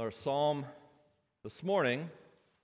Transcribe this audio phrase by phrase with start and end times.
[0.00, 0.64] Our psalm
[1.44, 2.08] this morning,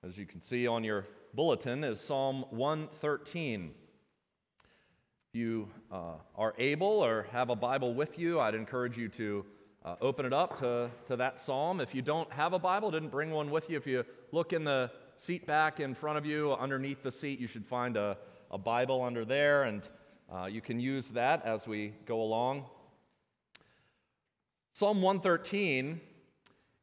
[0.02, 3.74] as you can see on your bulletin, is Psalm 113.
[5.28, 9.44] If you uh, are able or have a Bible with you, I'd encourage you to
[9.84, 11.82] uh, open it up to, to that psalm.
[11.82, 14.64] If you don't have a Bible, didn't bring one with you, if you look in
[14.64, 18.16] the seat back in front of you, underneath the seat, you should find a,
[18.50, 19.86] a Bible under there, and
[20.34, 22.64] uh, you can use that as we go along.
[24.72, 26.00] Psalm 113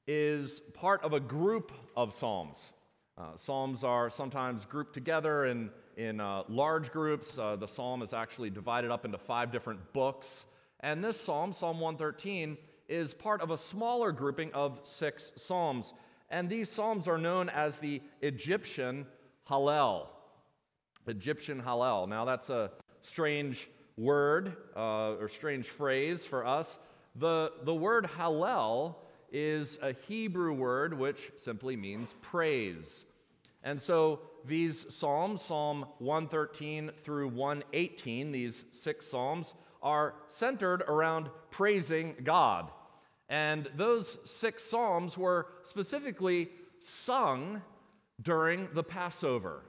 [0.07, 2.71] is part of a group of psalms.
[3.17, 7.37] Uh, psalms are sometimes grouped together in, in uh, large groups.
[7.37, 10.45] Uh, the psalm is actually divided up into five different books.
[10.79, 12.57] And this psalm, Psalm 113,
[12.89, 15.93] is part of a smaller grouping of six psalms.
[16.29, 19.05] And these psalms are known as the Egyptian
[19.49, 20.07] Hallel.
[21.07, 22.09] Egyptian Hallel.
[22.09, 26.79] Now, that's a strange word uh, or strange phrase for us.
[27.15, 28.95] The, the word Hallel
[29.33, 33.03] is a Hebrew word which simply means praise.
[33.63, 42.15] And so these Psalms, Psalm 113 through 118, these six Psalms, are centered around praising
[42.23, 42.71] God.
[43.27, 47.61] And those six Psalms were specifically sung
[48.21, 49.63] during the Passover,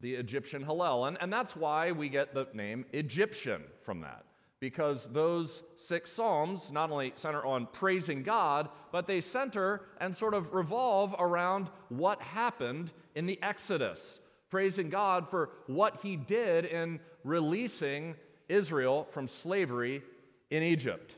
[0.00, 1.06] the Egyptian Hallel.
[1.06, 4.24] And, and that's why we get the name Egyptian from that
[4.60, 10.34] because those six Psalms not only center on praising God, but they center and sort
[10.34, 14.18] of revolve around what happened in the Exodus,
[14.50, 18.16] praising God for what He did in releasing
[18.48, 20.02] Israel from slavery
[20.50, 21.14] in Egypt.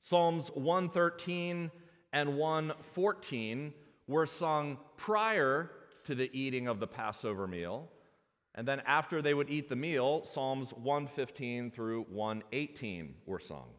[0.00, 1.70] Psalms 113
[2.12, 3.72] and 114
[4.06, 5.70] were sung prior
[6.04, 7.88] to the eating of the Passover meal.
[8.60, 13.70] And then after they would eat the meal, Psalms 115 through 118 were sung.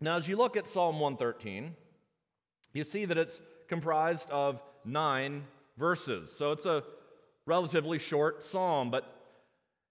[0.00, 1.74] Now, as you look at Psalm 113,
[2.74, 5.42] you see that it's comprised of nine
[5.76, 6.30] verses.
[6.30, 6.84] So it's a
[7.44, 8.92] relatively short psalm.
[8.92, 9.12] But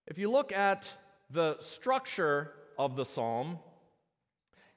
[0.08, 0.90] if you look at
[1.30, 3.60] the structure of the psalm,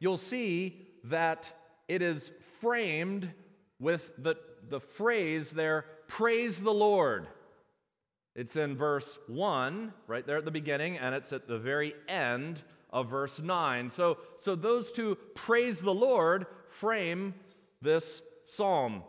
[0.00, 1.48] you'll see that
[1.86, 3.30] it is framed
[3.78, 4.34] with the,
[4.70, 7.28] the phrase there, praise the Lord.
[8.38, 12.62] It's in verse 1, right there at the beginning, and it's at the very end
[12.88, 13.90] of verse 9.
[13.90, 17.34] So, so those two praise the Lord frame
[17.82, 19.02] this psalm.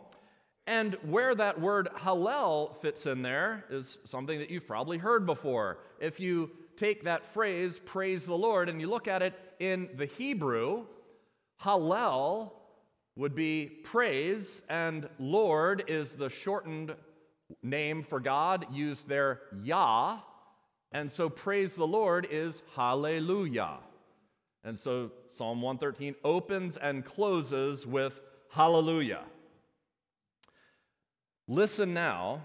[0.66, 5.78] And where that word Hallel fits in there is something that you've probably heard before.
[6.00, 10.06] If you take that phrase, praise the Lord, and you look at it in the
[10.06, 10.86] Hebrew,
[11.62, 12.50] Hallel
[13.14, 16.96] would be praise, and Lord is the shortened
[17.62, 20.18] name for God used there, Yah.
[20.92, 23.78] And so praise the Lord is hallelujah.
[24.64, 29.22] And so Psalm 113 opens and closes with hallelujah.
[31.48, 32.42] Listen now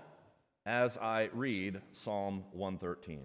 [0.66, 3.22] as I read Psalm 113.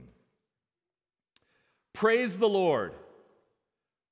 [1.93, 2.95] Praise the Lord.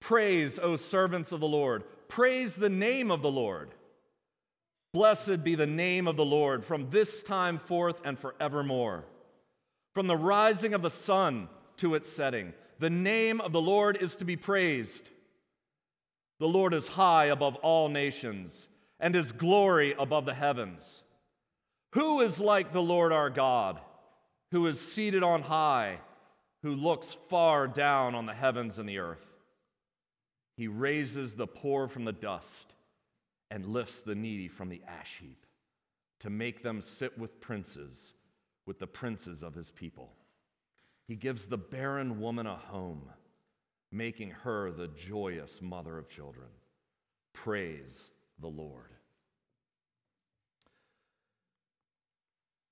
[0.01, 1.85] Praise, O servants of the Lord.
[2.09, 3.71] Praise the name of the Lord.
[4.99, 9.05] Blessed be the name of the Lord from this time forth and forevermore.
[9.95, 14.17] From the rising of the sun to its setting, the name of the Lord is
[14.17, 15.09] to be praised.
[16.41, 18.67] The Lord is high above all nations,
[18.99, 21.05] and his glory above the heavens.
[21.93, 23.79] Who is like the Lord our God,
[24.51, 26.01] who is seated on high,
[26.65, 29.25] who looks far down on the heavens and the earth?
[30.57, 32.75] He raises the poor from the dust
[33.51, 35.47] and lifts the needy from the ash heap
[36.21, 38.13] to make them sit with princes,
[38.67, 40.13] with the princes of his people.
[41.07, 43.09] He gives the barren woman a home,
[43.91, 46.49] making her the joyous mother of children.
[47.33, 48.11] Praise
[48.41, 48.91] the Lord.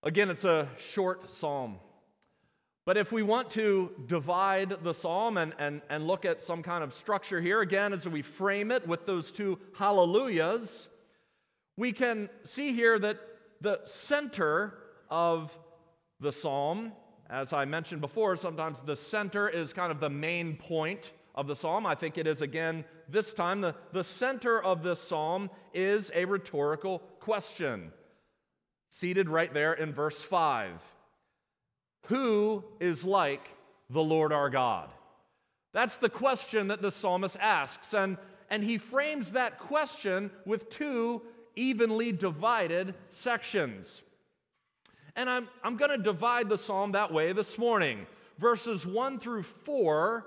[0.02, 1.78] Again, it's a short psalm.
[2.86, 6.84] But if we want to divide the psalm and, and, and look at some kind
[6.84, 10.88] of structure here, again, as we frame it with those two hallelujahs,
[11.76, 13.18] we can see here that
[13.60, 14.74] the center
[15.10, 15.52] of
[16.20, 16.92] the psalm,
[17.28, 21.56] as I mentioned before, sometimes the center is kind of the main point of the
[21.56, 21.86] psalm.
[21.86, 23.62] I think it is again this time.
[23.62, 27.90] The, the center of this psalm is a rhetorical question,
[28.90, 30.80] seated right there in verse 5.
[32.06, 33.48] Who is like
[33.90, 34.88] the Lord our God?
[35.72, 37.92] That's the question that the psalmist asks.
[37.92, 38.16] And,
[38.48, 41.22] and he frames that question with two
[41.54, 44.02] evenly divided sections.
[45.16, 48.06] And I'm, I'm going to divide the psalm that way this morning.
[48.38, 50.26] Verses 1 through 4,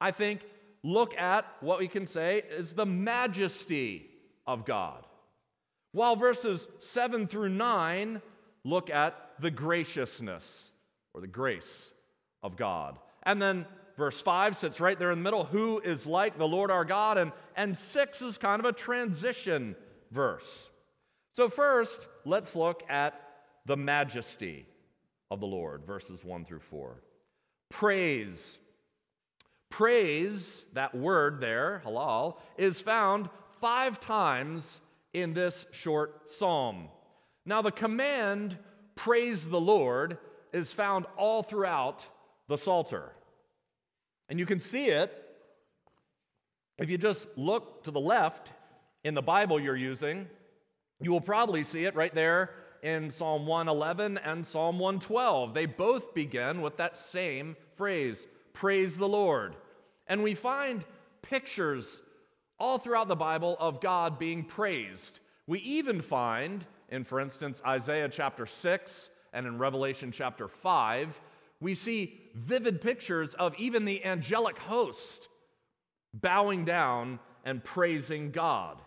[0.00, 0.40] I think,
[0.82, 4.08] look at what we can say is the majesty
[4.46, 5.04] of God.
[5.92, 8.22] While verses 7 through 9
[8.64, 10.69] look at the graciousness
[11.14, 11.90] or the grace
[12.42, 12.98] of God.
[13.22, 13.66] And then
[13.96, 17.18] verse 5 sits right there in the middle who is like the Lord our God?
[17.18, 19.76] And, and 6 is kind of a transition
[20.10, 20.68] verse.
[21.32, 23.20] So, first, let's look at
[23.66, 24.66] the majesty
[25.30, 27.00] of the Lord, verses 1 through 4.
[27.68, 28.58] Praise.
[29.70, 33.28] Praise, that word there, halal, is found
[33.60, 34.80] five times
[35.12, 36.88] in this short psalm.
[37.46, 38.58] Now, the command,
[38.96, 40.18] praise the Lord,
[40.52, 42.06] is found all throughout
[42.48, 43.10] the Psalter.
[44.28, 45.12] And you can see it
[46.78, 48.50] if you just look to the left
[49.04, 50.28] in the Bible you're using.
[51.00, 52.50] You will probably see it right there
[52.82, 55.54] in Psalm 111 and Psalm 112.
[55.54, 59.56] They both begin with that same phrase, praise the Lord.
[60.06, 60.84] And we find
[61.22, 62.00] pictures
[62.58, 65.20] all throughout the Bible of God being praised.
[65.46, 71.20] We even find, in, for instance, Isaiah chapter 6 and in Revelation chapter 5,
[71.60, 75.28] we see vivid pictures of even the angelic host
[76.14, 78.78] bowing down and praising God.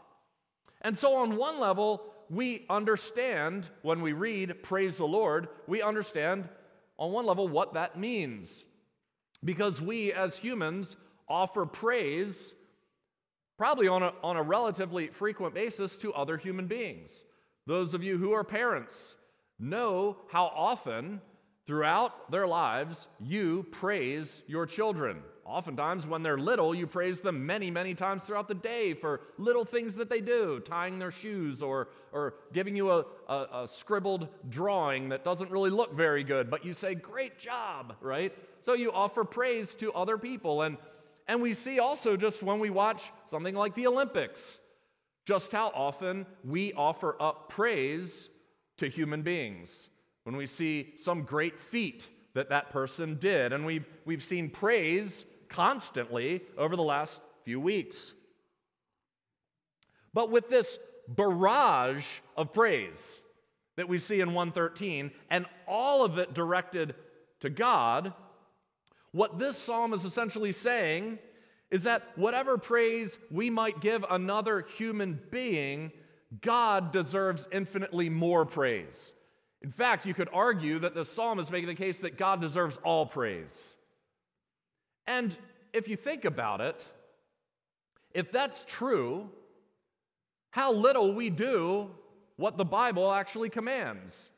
[0.81, 6.50] And so, on one level, we understand when we read Praise the Lord, we understand
[6.98, 8.63] on one level what that means.
[9.44, 10.95] Because we as humans
[11.28, 12.56] offer praise
[13.57, 17.12] probably on a, on a relatively frequent basis to other human beings.
[17.66, 19.16] Those of you who are parents
[19.59, 21.21] know how often
[21.65, 25.21] throughout their lives you praise your children.
[25.45, 29.65] Oftentimes, when they're little, you praise them many, many times throughout the day for little
[29.65, 34.29] things that they do, tying their shoes or, or giving you a, a, a scribbled
[34.50, 38.33] drawing that doesn't really look very good, but you say, Great job, right?
[38.61, 40.61] So you offer praise to other people.
[40.61, 40.77] And
[41.27, 44.59] and we see also just when we watch something like the Olympics,
[45.25, 48.29] just how often we offer up praise
[48.83, 49.89] to human beings.
[50.24, 55.25] When we see some great feat that that person did, and we've, we've seen praise
[55.50, 58.13] constantly over the last few weeks.
[60.13, 60.77] But with this
[61.07, 62.06] barrage
[62.38, 63.21] of praise
[63.75, 66.95] that we see in 113, and all of it directed
[67.41, 68.13] to God,
[69.12, 71.19] what this psalm is essentially saying
[71.71, 75.91] is that whatever praise we might give another human being,
[76.41, 79.13] God deserves infinitely more praise.
[79.62, 82.77] In fact, you could argue that the psalm is making the case that God deserves
[82.83, 83.75] all praise.
[85.07, 85.35] And
[85.71, 86.83] if you think about it,
[88.13, 89.30] if that's true,
[90.51, 91.89] how little we do
[92.35, 94.30] what the Bible actually commands.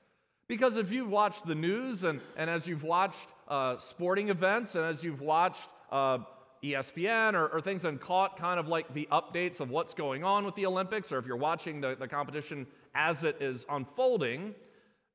[0.47, 4.86] Because if you've watched the news and, and as you've watched uh, sporting events and
[4.86, 6.19] as you've watched uh,
[6.63, 10.46] ESPN or, or, things and caught kind of like the updates of what's going on
[10.46, 14.56] with the Olympics, or if you're watching the, the competition as it is unfolding,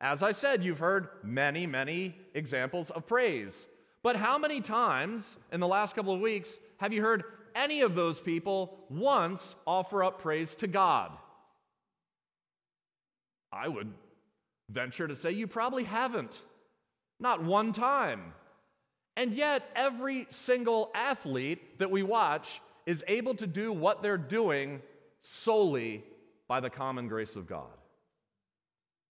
[0.00, 3.66] as I said, you've heard many, many examples of praise.
[4.02, 7.94] But how many times in the last couple of weeks have you heard any of
[7.94, 11.12] those people once offer up praise to God?
[13.52, 13.92] I would
[14.70, 16.32] venture to say you probably haven't.
[17.18, 18.32] Not one time.
[19.20, 24.80] And yet, every single athlete that we watch is able to do what they're doing
[25.20, 26.02] solely
[26.48, 27.66] by the common grace of God.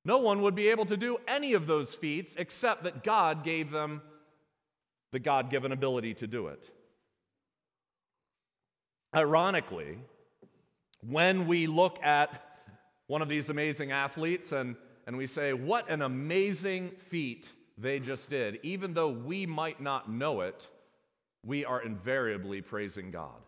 [0.04, 3.70] No one would be able to do any of those feats except that God gave
[3.70, 4.02] them
[5.12, 6.68] the God given ability to do it.
[9.14, 9.96] Ironically,
[11.06, 12.42] when we look at
[13.06, 14.74] one of these amazing athletes and
[15.06, 17.48] and we say, What an amazing feat
[17.80, 18.58] they just did.
[18.62, 20.66] Even though we might not know it,
[21.44, 23.40] we are invariably praising God.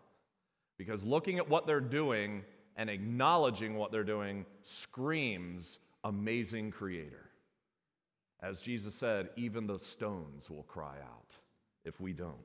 [0.78, 2.42] Because looking at what they're doing
[2.76, 7.30] and acknowledging what they're doing screams amazing creator.
[8.42, 11.36] As Jesus said, even the stones will cry out
[11.84, 12.36] if we don't.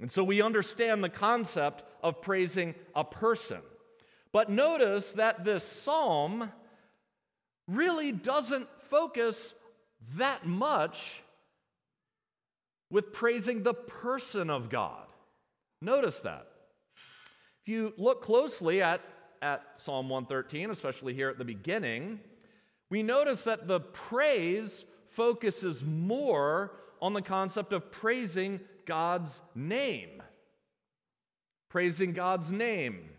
[0.00, 3.60] And so we understand the concept of praising a person.
[4.32, 6.50] But notice that this psalm
[7.68, 9.54] really doesn't focus
[10.16, 11.22] that much
[12.90, 15.06] with praising the person of God.
[15.80, 16.46] Notice that.
[17.62, 19.00] If you look closely at,
[19.40, 22.20] at Psalm 113, especially here at the beginning,
[22.90, 30.22] we notice that the praise focuses more on the concept of praising God's name.
[31.68, 33.10] Praising God's name.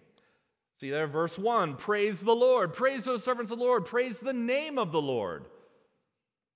[0.79, 4.33] See there, verse 1 Praise the Lord, praise those servants of the Lord, praise the
[4.33, 5.45] name of the Lord.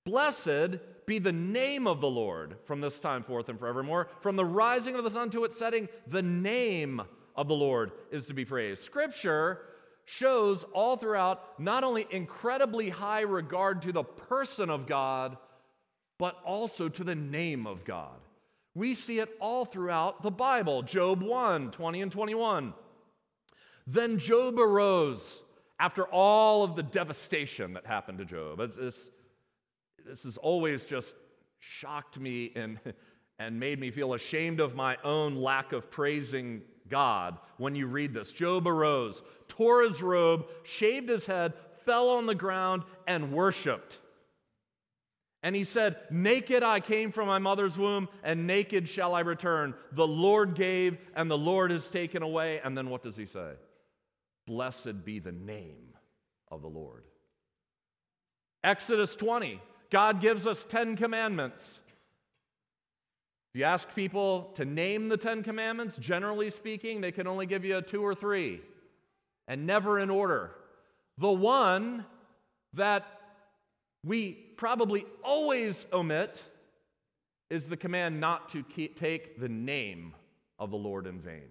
[0.06, 4.08] Blessed be the name of the Lord from this time forth and forevermore.
[4.20, 7.02] From the rising of the sun to its setting, the name
[7.34, 8.82] of the Lord is to be praised.
[8.82, 9.62] Scripture
[10.04, 15.36] shows all throughout not only incredibly high regard to the person of God,
[16.18, 18.16] but also to the name of God.
[18.76, 20.82] We see it all throughout the Bible.
[20.82, 22.74] Job 1 20 and 21.
[23.88, 25.42] Then Job arose
[25.80, 28.58] after all of the devastation that happened to Job.
[28.76, 29.10] This,
[30.06, 31.14] this has always just
[31.58, 32.78] shocked me and,
[33.38, 38.14] and made me feel ashamed of my own lack of praising God when you read
[38.14, 38.30] this.
[38.32, 43.98] Job arose, tore his robe, shaved his head, fell on the ground, and worshiped.
[45.42, 49.74] And he said, Naked I came from my mother's womb, and naked shall I return.
[49.92, 52.60] The Lord gave, and the Lord has taken away.
[52.64, 53.52] And then what does he say?
[54.46, 55.94] Blessed be the name
[56.50, 57.04] of the Lord.
[58.64, 61.80] Exodus 20, God gives us 10 commandments.
[63.56, 67.64] If you ask people to name the Ten Commandments, generally speaking, they can only give
[67.64, 68.60] you a two or three,
[69.48, 70.50] and never in order.
[71.16, 72.04] The one
[72.74, 73.06] that
[74.04, 76.42] we probably always omit
[77.48, 80.14] is the command not to keep, take the name
[80.58, 81.48] of the Lord in vain.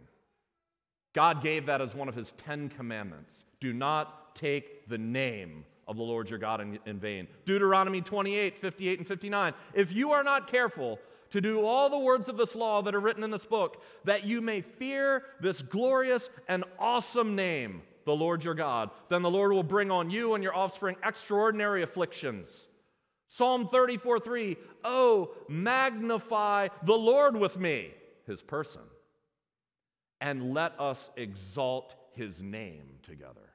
[1.14, 3.46] God gave that as one of his Ten Commandments.
[3.60, 7.28] Do not take the name of the Lord your God in, in, vain.
[7.46, 9.54] Deuteronomy 28, 58, and 59.
[9.74, 11.00] If you are not careful
[11.32, 14.24] to do all the words of this law that are written in this book, that
[14.24, 19.52] you may fear this glorious and awesome name, the Lord your God, then the Lord
[19.52, 22.68] will bring on you and your offspring extraordinary afflictions.
[23.28, 24.58] Psalm 34, 3.
[24.84, 27.92] Oh, magnify the Lord with me,
[28.28, 28.82] his person
[30.22, 33.54] and let us exalt his name together.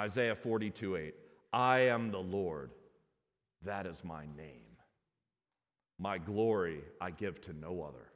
[0.00, 1.14] Isaiah 42 8.
[1.52, 2.70] I am the Lord,
[3.66, 4.78] that is my name.
[5.98, 8.06] My glory I give to no other.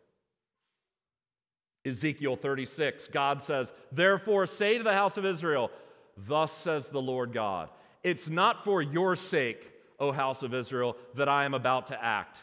[1.85, 5.71] Ezekiel 36, God says, Therefore say to the house of Israel,
[6.17, 7.69] Thus says the Lord God,
[8.03, 12.39] it's not for your sake, O house of Israel, that I am about to act,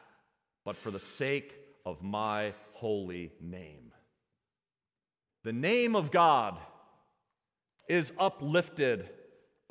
[0.66, 3.92] but for the sake of my holy name.
[5.44, 6.60] The name of God
[7.90, 9.10] is uplifted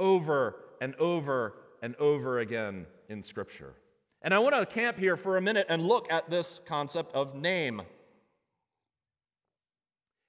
[0.01, 3.75] over and over and over again in Scripture.
[4.23, 7.35] And I want to camp here for a minute and look at this concept of
[7.35, 7.83] name.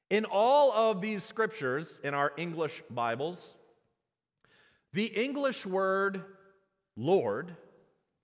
[0.10, 3.56] In all of these scriptures in our English Bibles,
[4.94, 6.22] the English word
[6.98, 7.56] Lord,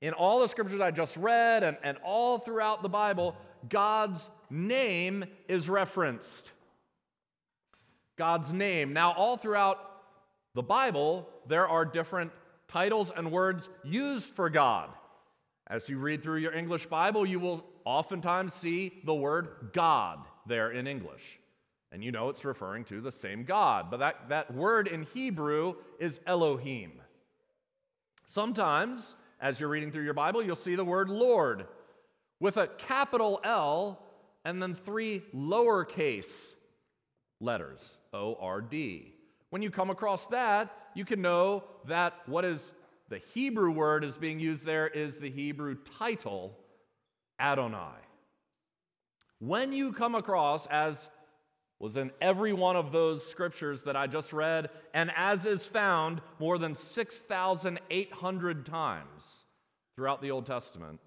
[0.01, 3.35] in all the scriptures I just read and, and all throughout the Bible,
[3.69, 6.51] God's name is referenced.
[8.17, 8.93] God's name.
[8.93, 9.86] Now, all throughout
[10.57, 12.31] the Bible, there are different
[12.67, 14.89] titles and words used for God.
[15.67, 20.71] As you read through your English Bible, you will oftentimes see the word God there
[20.71, 21.21] in English.
[21.91, 23.91] And you know it's referring to the same God.
[23.91, 26.93] But that, that word in Hebrew is Elohim.
[28.25, 31.67] Sometimes, as you're reading through your Bible, you'll see the word Lord
[32.39, 34.01] with a capital L
[34.43, 36.55] and then three lowercase
[37.39, 39.13] letters O R D.
[39.49, 42.73] When you come across that, you can know that what is
[43.09, 46.57] the Hebrew word is being used there is the Hebrew title
[47.39, 47.95] Adonai.
[49.39, 51.09] When you come across, as
[51.79, 56.21] was in every one of those scriptures that I just read, and as is found
[56.39, 59.43] more than 6,800 times
[59.95, 60.99] throughout the Old Testament,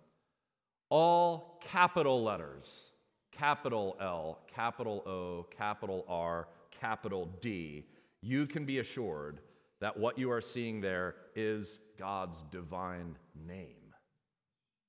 [0.88, 2.90] all capital letters
[3.32, 6.46] capital L, capital O, capital R,
[6.78, 7.86] capital D,
[8.22, 9.40] you can be assured
[9.80, 13.94] that what you are seeing there is God's divine name.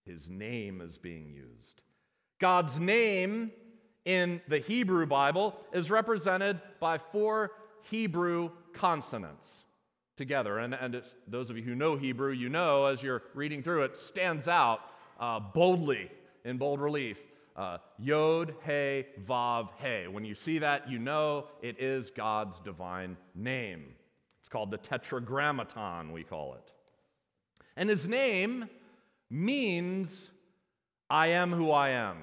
[0.06, 1.82] His name is being used.
[2.40, 3.52] God's name
[4.06, 7.52] in the Hebrew Bible is represented by four
[7.90, 9.64] Hebrew consonants
[10.18, 10.60] together.
[10.60, 13.96] And, and those of you who know Hebrew, you know as you're reading through it,
[13.96, 14.80] stands out
[15.20, 16.10] uh, boldly
[16.44, 17.18] in bold relief.
[17.56, 20.08] Uh, Yod, He, Vav, He.
[20.08, 23.86] When you see that, you know it is God's divine name.
[24.40, 26.72] It's called the Tetragrammaton, we call it.
[27.76, 28.70] And his name
[29.30, 30.32] means,
[31.10, 32.18] I am who I am.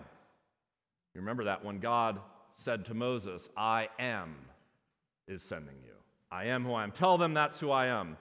[1.15, 2.21] You remember that when God
[2.57, 4.37] said to Moses, I am
[5.27, 5.93] is sending you.
[6.31, 6.91] I am who I am.
[6.91, 8.17] Tell them that's who I am.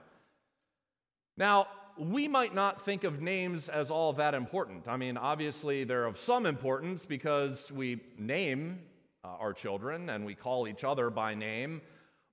[1.37, 1.67] Now,
[1.99, 4.87] we might not think of names as all that important.
[4.87, 8.79] I mean, obviously, they're of some importance because we name
[9.23, 11.81] uh, our children and we call each other by name.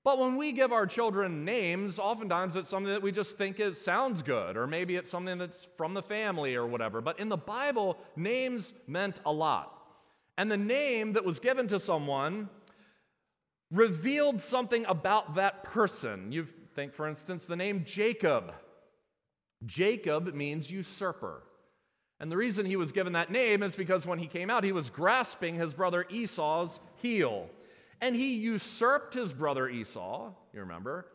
[0.05, 3.77] But when we give our children names, oftentimes it's something that we just think it
[3.79, 7.01] sounds good, or maybe it's something that's from the family or whatever.
[7.01, 9.73] But in the Bible, names meant a lot.
[10.37, 12.51] And the name that was given to someone
[13.71, 16.31] revealed something about that person.
[16.33, 18.53] You think, for instance, the name Jacob.
[19.67, 21.43] Jacob means usurper.
[22.21, 24.73] And the reason he was given that name is because when he came out, he
[24.73, 27.49] was grasping his brother Esau's heel.
[28.01, 31.07] And he usurped his brother Esau, you remember,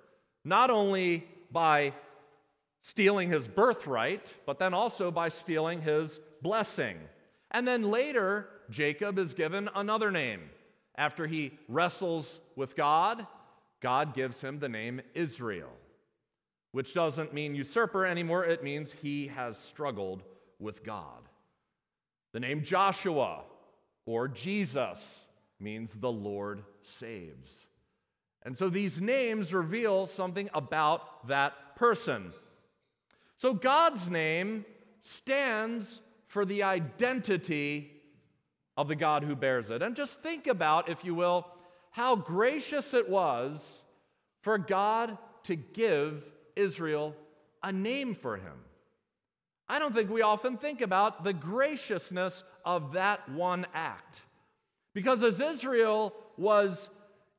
[0.43, 1.93] not only by
[2.81, 6.98] stealing his birthright, but then also by stealing his blessing.
[7.51, 10.41] And then later, Jacob is given another name.
[10.96, 13.25] After he wrestles with God,
[13.81, 15.72] God gives him the name Israel,
[16.71, 20.23] which doesn't mean usurper anymore, it means he has struggled
[20.59, 21.27] with God.
[22.33, 23.41] The name Joshua
[24.05, 25.21] or Jesus
[25.59, 27.67] means the Lord saves.
[28.43, 32.33] And so these names reveal something about that person.
[33.38, 34.65] So God's name
[35.01, 37.91] stands for the identity
[38.77, 39.81] of the God who bears it.
[39.81, 41.47] And just think about, if you will,
[41.91, 43.81] how gracious it was
[44.41, 46.23] for God to give
[46.59, 47.15] Israel
[47.63, 48.53] a name for him.
[49.67, 54.21] I don't think we often think about the graciousness of that one act.
[54.93, 56.89] Because as Israel was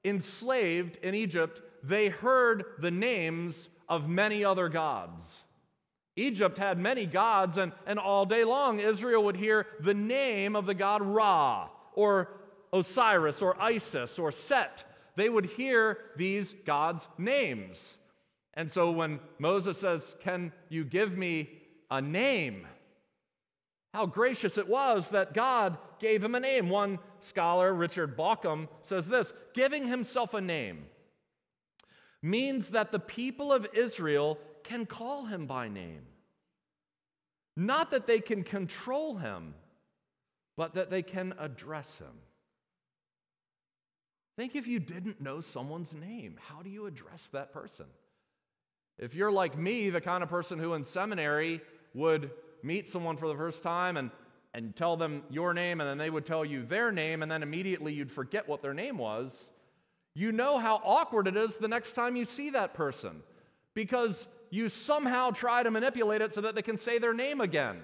[0.05, 5.23] enslaved in Egypt, they heard the names of many other gods.
[6.17, 10.67] Egypt had many gods, and, and all day long Israel would hear the name of
[10.67, 12.29] the god Ra, or
[12.73, 14.85] Osiris, or Isis, or Set.
[15.17, 17.97] They would hear these gods' names.
[18.55, 21.51] And so when Moses says, Can you give me
[21.91, 22.67] a name?
[23.93, 26.69] How gracious it was that God gave him a name.
[26.69, 30.87] One scholar, Richard Bauckham, says this giving himself a name
[32.23, 36.03] means that the people of Israel can call him by name.
[37.57, 39.55] Not that they can control him,
[40.57, 42.21] but that they can address him.
[44.37, 47.87] Think if you didn't know someone's name, how do you address that person?
[49.01, 51.63] If you're like me, the kind of person who in seminary
[51.95, 52.31] would
[52.63, 54.11] meet someone for the first time and,
[54.53, 57.43] and tell them your name, and then they would tell you their name, and then
[57.43, 59.35] immediately you'd forget what their name was,
[60.15, 63.23] you know how awkward it is the next time you see that person
[63.75, 67.81] because you somehow try to manipulate it so that they can say their name again.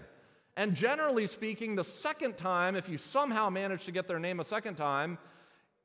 [0.54, 4.44] And generally speaking, the second time, if you somehow manage to get their name a
[4.44, 5.16] second time,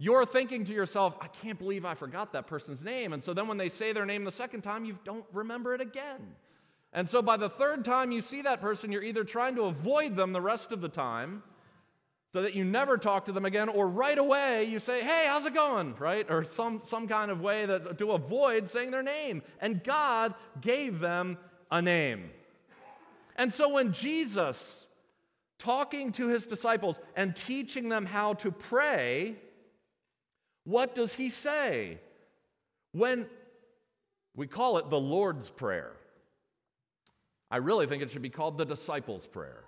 [0.02, 3.14] you're thinking to yourself, I can't believe I forgot that person's name.
[3.14, 5.82] And so then when they say their name the second time, you don't remember it
[5.82, 6.34] again.
[6.92, 10.16] And so by the third time you see that person, you're either trying to avoid
[10.16, 11.44] them the rest of the time
[12.34, 15.46] so that you never talk to them again, or right away you say, Hey, how's
[15.46, 15.94] it going?
[16.00, 16.26] Right?
[16.32, 19.44] Or some, some kind of way that, to avoid saying their name.
[19.60, 21.38] And God gave them
[21.70, 22.32] a name.
[23.36, 24.88] And so when Jesus,
[25.60, 29.36] talking to his disciples and teaching them how to pray,
[30.64, 31.98] what does he say?
[32.92, 33.28] When
[34.36, 35.92] we call it the Lord's Prayer.
[37.50, 39.64] I really think it should be called the disciples' prayer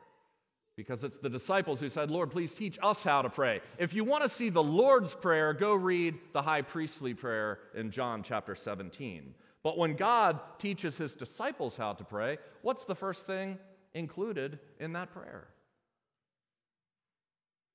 [0.75, 3.59] because it's the disciples who said, Lord, please teach us how to pray.
[3.77, 7.91] If you want to see the Lord's Prayer, go read the high priestly prayer in
[7.91, 9.35] John chapter 17.
[9.63, 13.59] But when God teaches his disciples how to pray, what's the first thing
[13.93, 15.47] included in that prayer?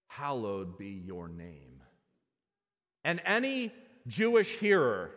[0.08, 1.77] Hallowed be your name.
[3.04, 3.72] And any
[4.06, 5.10] Jewish hearer,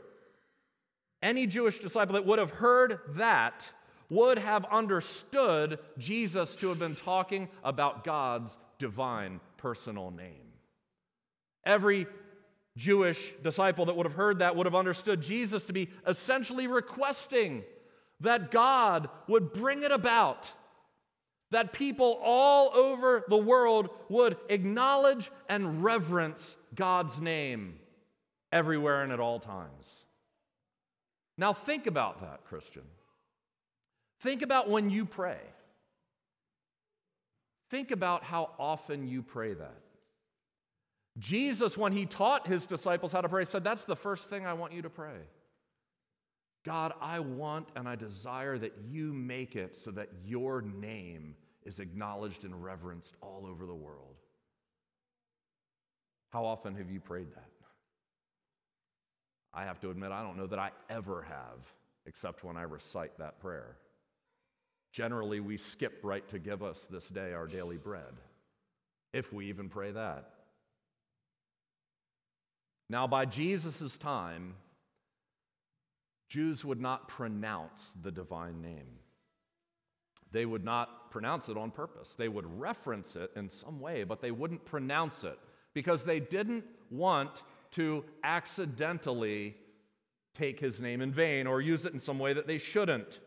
[1.22, 3.64] any Jewish disciple that would have heard that
[4.10, 10.52] would have understood Jesus to have been talking about God's divine personal name.
[11.66, 12.08] Every
[12.78, 17.64] Jewish disciple that would have heard that would have understood Jesus to be essentially requesting
[18.22, 20.50] that God would bring it about,
[21.52, 27.76] that people all over the world would acknowledge and reverence God's name
[28.52, 30.06] everywhere and at all times.
[31.38, 32.84] Now, think about that, Christian.
[34.22, 35.40] Think about when you pray.
[37.70, 39.82] Think about how often you pray that.
[41.18, 44.54] Jesus, when he taught his disciples how to pray, said, That's the first thing I
[44.54, 45.18] want you to pray.
[46.64, 51.80] God, I want and I desire that you make it so that your name is
[51.80, 54.21] acknowledged and reverenced all over the world.
[56.32, 57.50] How often have you prayed that?
[59.54, 61.60] I have to admit, I don't know that I ever have,
[62.06, 63.76] except when I recite that prayer.
[64.94, 68.14] Generally, we skip right to give us this day our daily bread,
[69.14, 70.30] if we even pray that.
[72.90, 74.56] Now, by Jesus' time,
[76.30, 79.00] Jews would not pronounce the divine name.
[80.32, 82.16] They would not pronounce it on purpose.
[82.18, 85.38] They would reference it in some way, but they wouldn't pronounce it
[85.74, 87.32] because they didn't want
[87.72, 89.56] to accidentally
[90.36, 93.20] take his name in vain or use it in some way that they shouldn't.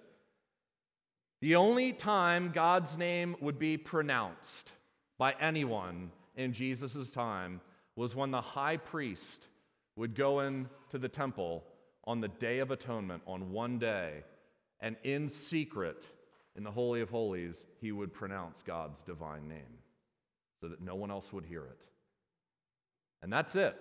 [1.40, 4.72] The only time God's name would be pronounced
[5.18, 7.60] by anyone in Jesus' time
[7.96, 9.48] was when the high priest
[9.96, 11.64] would go into the temple
[12.04, 14.24] on the Day of Atonement, on one day,
[14.80, 16.04] and in secret,
[16.56, 19.78] in the Holy of Holies, he would pronounce God's divine name
[20.60, 21.80] so that no one else would hear it.
[23.24, 23.74] And that's it.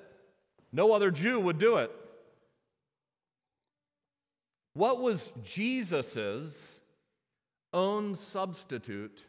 [0.71, 1.91] No other Jew would do it.
[4.73, 6.79] What was Jesus'
[7.73, 9.25] own substitute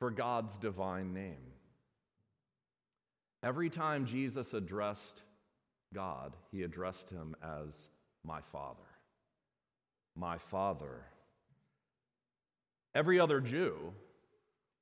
[0.00, 1.52] for God's divine name?
[3.44, 5.22] Every time Jesus addressed
[5.94, 7.72] God, he addressed him as
[8.24, 8.80] my Father.
[10.16, 11.04] My Father.
[12.96, 13.76] Every other Jew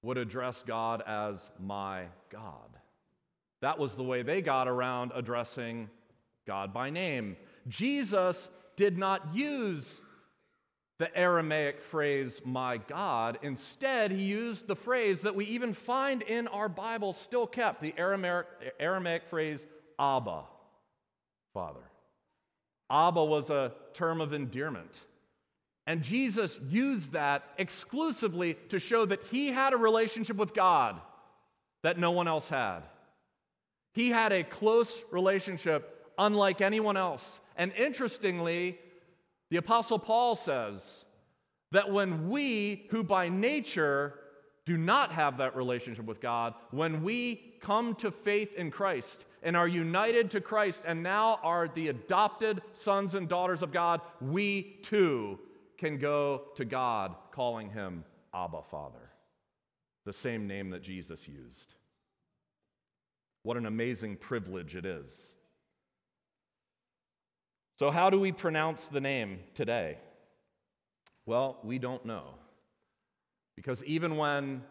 [0.03, 2.80] would address God as my God.
[3.63, 5.91] That was the way they got around addressing
[6.47, 7.37] God by name.
[7.69, 10.01] Jesus did not use
[10.99, 13.39] the Aramaic phrase, my God.
[13.43, 17.95] Instead, he used the phrase that we even find in our Bible still kept the
[17.97, 18.47] Aramaic,
[18.79, 19.67] Aramaic phrase,
[19.99, 20.43] Abba,
[21.55, 21.81] Father.
[22.91, 24.93] Abba was a term of endearment.
[25.87, 31.01] And Jesus used that exclusively to show that he had a relationship with God
[31.83, 32.81] that no one else had.
[33.93, 37.41] He had a close relationship unlike anyone else.
[37.57, 38.79] And interestingly,
[39.51, 41.05] the Apostle Paul says
[41.73, 44.15] that when we, who by nature
[44.67, 49.57] do not have that relationship with God, when we come to faith in Christ and
[49.57, 54.79] are united to Christ and now are the adopted sons and daughters of God, we
[54.83, 55.39] too
[55.79, 59.11] can go to God calling him Abba Father,
[60.05, 61.75] the same name that Jesus used.
[63.43, 65.11] What an amazing privilege it is.
[67.79, 69.97] So, how do we pronounce the name today?
[71.25, 72.35] Well, we don't know.
[73.57, 74.63] Because even when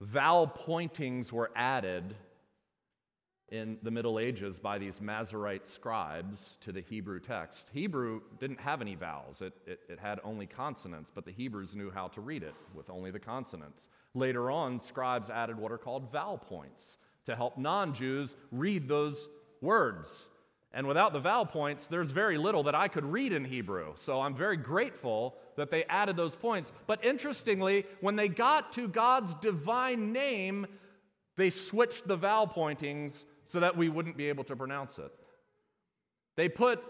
[0.00, 2.14] vowel pointings were added
[3.50, 7.66] in the Middle Ages by these Masorete scribes to the Hebrew text.
[7.72, 11.90] Hebrew didn't have any vowels, it, it, it, had only consonants, but the Hebrews knew
[11.90, 13.88] how to read it with only the consonants.
[14.14, 16.98] Later on, scribes added what are called vowel points
[17.28, 19.28] to help non Jews read those
[19.60, 20.08] words.
[20.72, 23.94] And without the vowel points, there's very little that I could read in Hebrew.
[23.96, 26.72] So I'm very grateful that they added those points.
[26.86, 30.66] But interestingly, when they got to God's divine name,
[31.36, 35.12] they switched the vowel pointings so that we wouldn't be able to pronounce it.
[36.36, 36.82] They put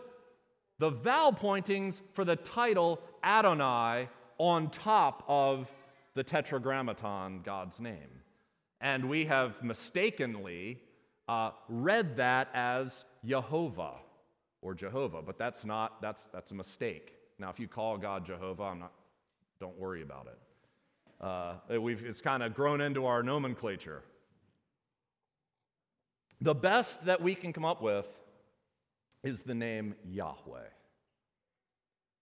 [0.78, 5.68] the vowel pointings for the title Adonai on top of
[6.14, 8.22] the tetragrammaton, God's name.
[8.80, 10.80] And we have mistakenly
[11.28, 13.94] uh, read that as Jehovah
[14.62, 17.14] or Jehovah, but that's not, that's, that's a mistake.
[17.38, 18.92] Now, if you call God Jehovah, I'm not,
[19.60, 20.38] don't worry about it.
[21.20, 24.02] Uh, it's kind of grown into our nomenclature.
[26.40, 28.06] The best that we can come up with
[29.24, 30.68] is the name Yahweh.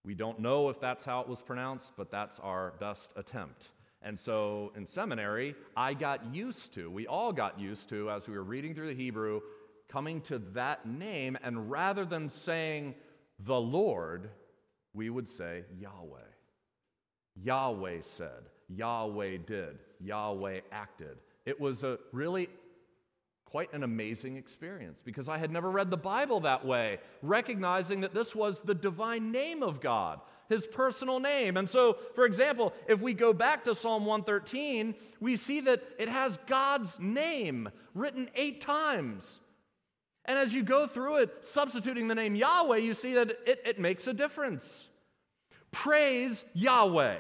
[0.05, 3.67] We don't know if that's how it was pronounced, but that's our best attempt.
[4.07, 8.35] And so in seminary, I got used to, we all got used to, as we
[8.35, 9.41] were reading through the Hebrew,
[9.89, 12.95] coming to that name, and rather than saying
[13.41, 14.31] the Lord,
[14.95, 16.21] we would say Yahweh.
[17.43, 21.19] Yahweh said, Yahweh did, Yahweh acted.
[21.45, 22.49] It was a really
[23.45, 28.15] quite an amazing experience because I had never read the Bible that way, recognizing that
[28.15, 31.57] this was the divine name of God, his personal name.
[31.57, 36.09] And so, for example, if we go back to Psalm 113, we see that it
[36.09, 39.41] has God's name written eight times.
[40.25, 43.79] And as you go through it, substituting the name Yahweh, you see that it, it
[43.79, 44.89] makes a difference.
[45.71, 47.19] Praise Yahweh.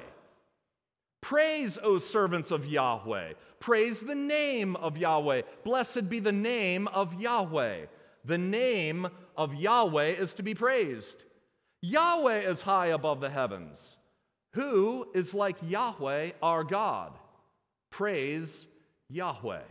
[1.20, 3.32] Praise, O servants of Yahweh.
[3.58, 5.42] Praise the name of Yahweh.
[5.64, 7.86] Blessed be the name of Yahweh.
[8.24, 11.24] The name of Yahweh is to be praised.
[11.82, 13.96] Yahweh is high above the heavens.
[14.54, 17.12] Who is like Yahweh our God?
[17.90, 18.66] Praise
[19.08, 19.62] Yahweh.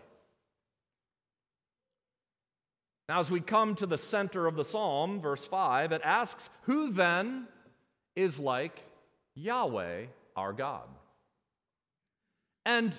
[3.08, 6.92] Now, as we come to the center of the psalm, verse 5, it asks, Who
[6.92, 7.48] then
[8.16, 8.82] is like
[9.36, 10.88] Yahweh our God?
[12.66, 12.94] And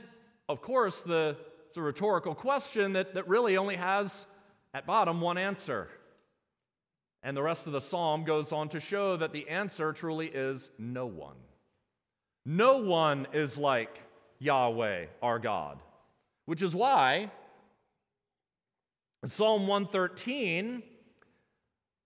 [0.48, 4.26] of course, the, it's a rhetorical question that, that really only has
[4.74, 5.88] at bottom one answer.
[7.26, 10.70] And the rest of the psalm goes on to show that the answer truly is
[10.78, 11.34] no one.
[12.44, 14.00] No one is like
[14.38, 15.80] Yahweh, our God,
[16.44, 17.32] which is why
[19.24, 20.84] Psalm 113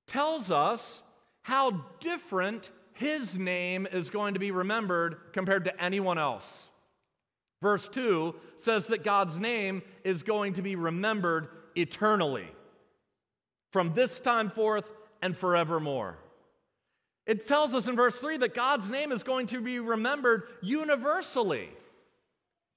[0.06, 1.02] tells us
[1.42, 6.70] how different his name is going to be remembered compared to anyone else.
[7.60, 12.48] Verse 2 says that God's name is going to be remembered eternally,
[13.70, 14.86] from this time forth
[15.22, 16.18] and forevermore.
[17.26, 21.68] It tells us in verse 3 that God's name is going to be remembered universally.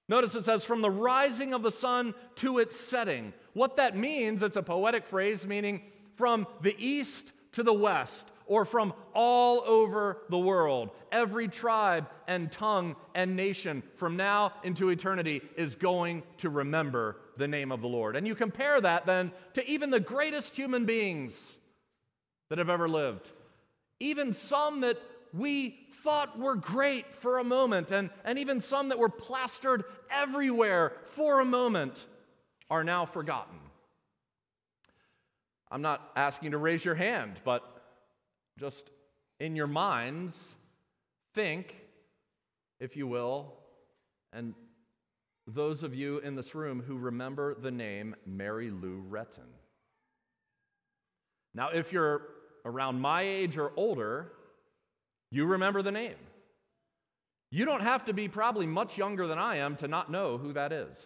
[0.10, 3.34] Notice it says, from the rising of the sun to its setting.
[3.54, 5.82] What that means, it's a poetic phrase meaning
[6.16, 10.90] from the east to the west, or from all over the world.
[11.12, 17.48] Every tribe and tongue and nation from now into eternity is going to remember the
[17.48, 18.16] name of the Lord.
[18.16, 21.34] And you compare that then to even the greatest human beings
[22.54, 23.32] that have ever lived,
[24.00, 25.00] even some that
[25.34, 30.94] we thought were great for a moment, and, and even some that were plastered everywhere
[31.16, 32.06] for a moment,
[32.70, 33.58] are now forgotten.
[35.72, 37.64] I'm not asking to raise your hand, but
[38.60, 38.92] just
[39.40, 40.38] in your minds,
[41.34, 41.76] think,
[42.80, 43.52] if you will,
[44.32, 44.54] and
[45.48, 49.50] those of you in this room who remember the name Mary Lou Retton.
[51.56, 52.22] Now, if you're
[52.66, 54.32] around my age or older,
[55.32, 56.16] you remember the name.
[57.52, 60.54] You don't have to be probably much younger than I am to not know who
[60.54, 60.98] that is.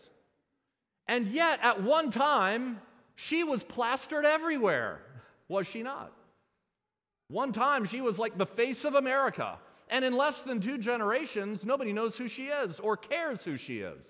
[1.08, 2.80] And yet, at one time,
[3.16, 5.02] she was plastered everywhere,
[5.48, 6.12] was she not?
[7.30, 9.58] One time she was like the face of America.
[9.90, 13.80] And in less than two generations, nobody knows who she is or cares who she
[13.80, 14.06] is.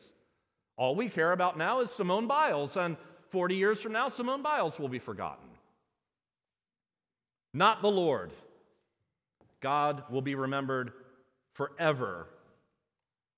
[0.76, 2.98] All we care about now is Simone Biles, and
[3.30, 5.47] 40 years from now, Simone Biles will be forgotten.
[7.58, 8.30] Not the Lord.
[9.62, 10.92] God will be remembered
[11.54, 12.28] forever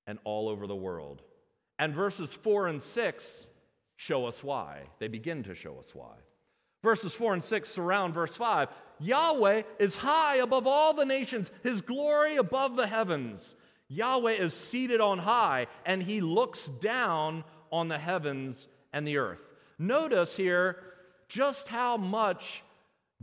[0.06, 1.22] and all over the world.
[1.80, 3.48] And verses 4 and 6
[3.96, 4.82] show us why.
[5.00, 6.16] They begin to show us why.
[6.84, 8.68] Verses 4 and 6 surround verse 5.
[9.00, 13.56] Yahweh is high above all the nations, his glory above the heavens.
[13.88, 19.40] Yahweh is seated on high, and he looks down on the heavens and the earth.
[19.78, 20.76] Notice here
[21.30, 22.64] just how much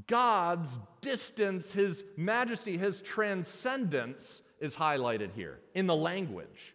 [0.07, 6.75] God's distance, his majesty, his transcendence is highlighted here in the language.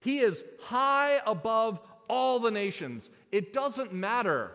[0.00, 3.10] He is high above all the nations.
[3.30, 4.52] It doesn't matter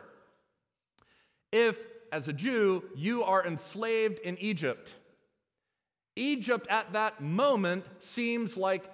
[1.52, 1.78] if
[2.12, 4.94] as a Jew, you are enslaved in Egypt.
[6.16, 8.90] Egypt at that moment seems like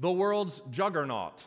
[0.00, 1.40] the world's juggernaut.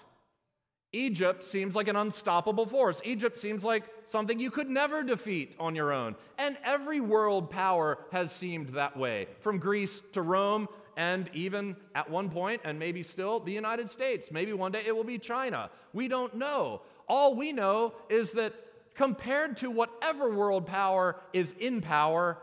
[0.94, 3.02] Egypt seems like an unstoppable force.
[3.04, 6.16] Egypt seems like something you could never defeat on your own.
[6.38, 12.10] And every world power has seemed that way, from Greece to Rome, and even at
[12.10, 14.30] one point, and maybe still, the United States.
[14.32, 15.70] Maybe one day it will be China.
[15.94, 16.82] We don't know.
[17.08, 18.54] All we know is that
[18.96, 22.38] compared to whatever world power is in power,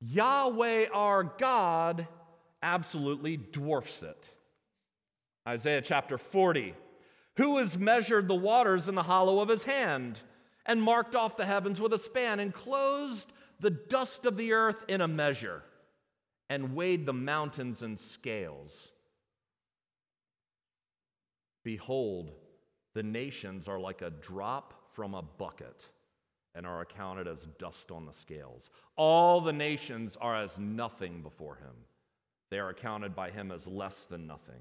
[0.00, 2.06] Yahweh our God
[2.62, 4.24] absolutely dwarfs it.
[5.46, 6.74] Isaiah chapter 40
[7.36, 10.18] Who has measured the waters in the hollow of his hand,
[10.66, 14.84] and marked off the heavens with a span, and closed the dust of the earth
[14.88, 15.62] in a measure,
[16.48, 18.88] and weighed the mountains in scales?
[21.64, 22.32] Behold,
[22.94, 25.84] the nations are like a drop from a bucket
[26.54, 28.70] and are accounted as dust on the scales.
[28.96, 31.74] All the nations are as nothing before him.
[32.50, 34.60] They are accounted by him as less than nothing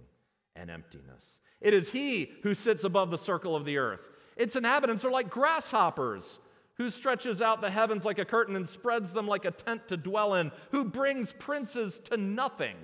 [0.55, 1.39] and emptiness.
[1.63, 4.01] It is he who sits above the circle of the earth.
[4.35, 6.37] Its inhabitants are like grasshoppers,
[6.75, 9.97] who stretches out the heavens like a curtain and spreads them like a tent to
[9.97, 12.75] dwell in, who brings princes to nothing,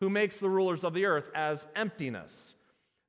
[0.00, 2.54] who makes the rulers of the earth as emptiness.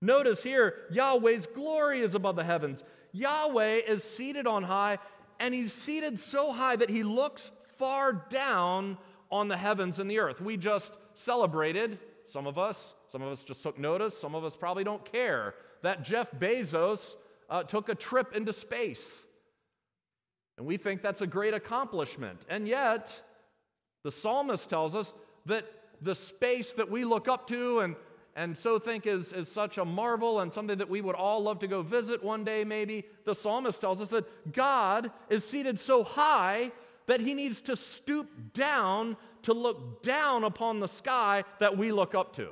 [0.02, 2.84] Notice here, Yahweh's glory is above the heavens.
[3.12, 4.98] Yahweh is seated on high,
[5.40, 8.98] and he's seated so high that he looks far down
[9.30, 10.42] on the heavens and the earth.
[10.42, 12.00] We just celebrated,
[12.32, 15.54] some of us, some of us just took notice, some of us probably don't care,
[15.84, 17.14] that Jeff Bezos
[17.48, 19.08] uh, took a trip into space.
[20.58, 22.40] And we think that's a great accomplishment.
[22.50, 23.08] And yet,
[24.04, 25.14] the psalmist tells us
[25.46, 25.66] that
[26.02, 27.96] the space that we look up to and
[28.36, 31.60] and so think is, is such a marvel and something that we would all love
[31.60, 33.06] to go visit one day, maybe.
[33.26, 36.72] The psalmist tells us that God is seated so high
[37.06, 42.16] that he needs to stoop down to look down upon the sky that we look
[42.16, 42.50] up to.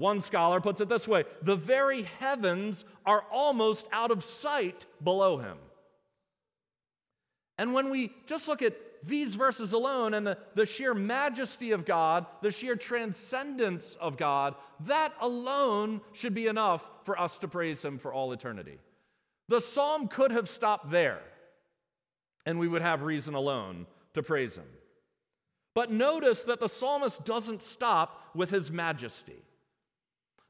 [0.00, 5.36] One scholar puts it this way the very heavens are almost out of sight below
[5.36, 5.58] him.
[7.58, 11.84] And when we just look at these verses alone and the, the sheer majesty of
[11.84, 14.54] God, the sheer transcendence of God,
[14.86, 18.78] that alone should be enough for us to praise Him for all eternity.
[19.48, 21.20] The psalm could have stopped there.
[22.46, 24.64] and we would have reason alone to praise him.
[25.74, 29.42] But notice that the psalmist doesn't stop with his majesty.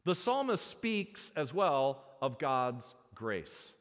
[0.04, 3.72] The psalmist speaks as well of God's grace.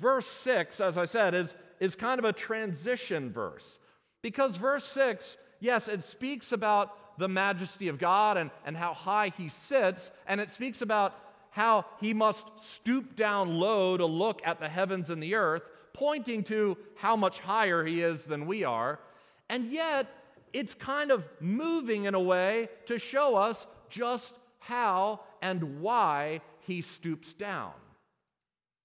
[0.00, 3.78] Verse 6, as I said, is, is kind of a transition verse
[4.22, 9.32] because verse 6, yes, it speaks about the majesty of God and, and how high
[9.36, 11.14] he sits, and it speaks about
[11.50, 16.44] how he must stoop down low to look at the heavens and the earth, pointing
[16.44, 19.00] to how much higher he is than we are.
[19.48, 20.06] And yet,
[20.52, 26.82] it's kind of moving in a way to show us just how and why he
[26.82, 27.72] stoops down.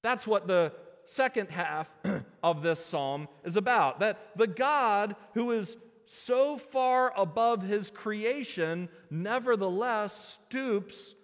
[0.02, 0.74] That's what the
[1.06, 1.88] second half
[2.44, 4.00] of this psalm is about.
[4.00, 11.16] That the God who is so far above his creation nevertheless stoops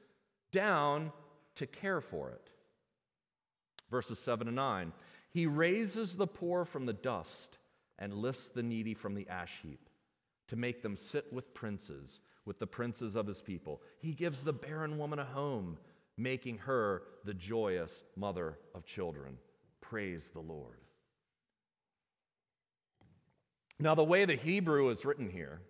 [0.52, 1.12] down
[1.56, 2.50] to care for it.
[3.92, 4.94] Verses 7 and 9
[5.32, 7.58] He raises the poor from the dust
[7.98, 9.90] and lifts the needy from the ash heap
[10.48, 13.80] to make them sit with princes, with the princes of his people.
[14.00, 15.78] He gives the barren woman a home,
[16.18, 19.38] making her the joyous mother of children.
[19.82, 20.80] Praise the Lord.
[23.80, 25.62] Now, the way the Hebrew is written here,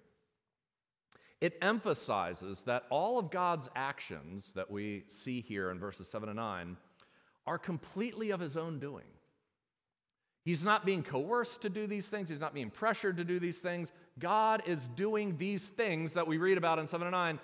[1.41, 6.37] it emphasizes that all of God's actions that we see here in verses 7 and
[6.37, 6.77] 9
[7.45, 9.03] are completely of his own doing.
[10.45, 13.57] He's not being coerced to do these things, he's not being pressured to do these
[13.57, 13.91] things.
[14.19, 17.39] God is doing these things that we read about in 7 and 9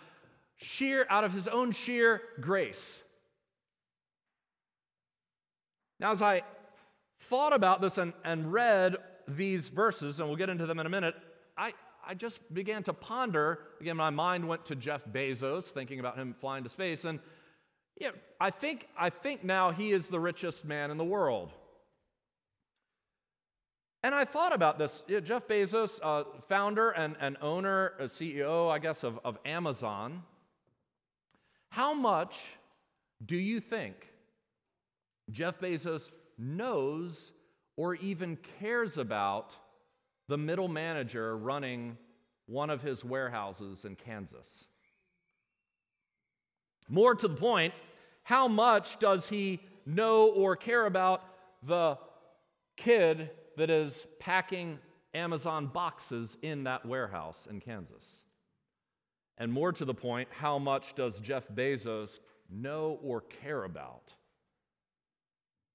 [0.57, 2.99] sheer out of his own sheer grace.
[5.99, 6.43] Now, as I
[7.29, 10.89] thought about this and, and read these verses, and we'll get into them in a
[10.89, 11.15] minute,
[11.57, 11.73] I,
[12.05, 13.59] I just began to ponder.
[13.81, 17.05] Again, my mind went to Jeff Bezos, thinking about him flying to space.
[17.05, 17.19] And
[17.99, 21.51] yeah, I think, I think now he is the richest man in the world.
[24.06, 25.02] And I thought about this.
[25.24, 30.22] Jeff Bezos, uh, founder and, and owner, uh, CEO, I guess, of, of Amazon.
[31.70, 32.36] How much
[33.26, 33.96] do you think
[35.32, 37.32] Jeff Bezos knows
[37.78, 39.56] or even cares about
[40.28, 41.98] the middle manager running
[42.46, 44.65] one of his warehouses in Kansas?
[46.88, 47.74] More to the point,
[48.22, 51.24] how much does he know or care about
[51.63, 51.98] the
[52.78, 54.80] kid that is packing
[55.13, 58.06] Amazon boxes in that warehouse in Kansas?
[59.38, 64.13] And more to the point, how much does Jeff Bezos know or care about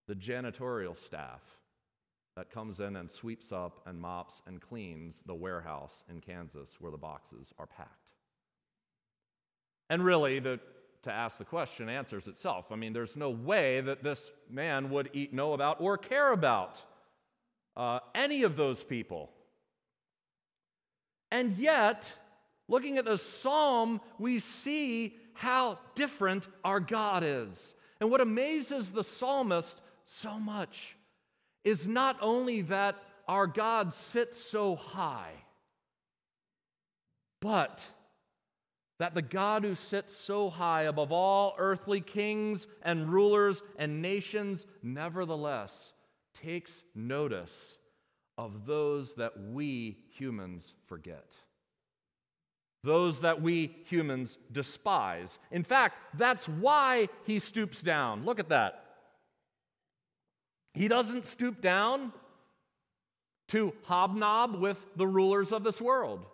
[0.09, 1.43] the janitorial staff
[2.37, 6.93] that comes in and sweeps up and mops and cleans the warehouse in Kansas where
[6.93, 8.15] the boxes are packed?
[9.91, 10.61] And really, the,
[11.03, 12.67] to ask the question answers itself.
[12.71, 16.81] I mean, there's no way that this man would eat, know about or care about
[17.81, 19.31] uh, any of those people.
[21.31, 22.13] And yet,
[22.69, 27.75] looking at the psalm, we see how different our God is.
[27.99, 30.95] And what amazes the psalmist so much
[31.65, 35.33] is not only that our God sits so high,
[37.41, 37.83] but
[38.99, 44.67] that the God who sits so high above all earthly kings and rulers and nations,
[44.83, 45.95] nevertheless,
[46.43, 47.79] takes notice
[48.39, 51.27] of those that we humans forget.
[52.83, 55.39] Those that we humans despise.
[55.51, 58.25] In fact, that's why he stoops down.
[58.25, 58.85] Look at that.
[60.73, 62.13] He doesn't stoop down
[63.49, 66.25] to hobnob with the rulers of this world.